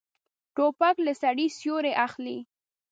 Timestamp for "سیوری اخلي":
1.57-2.37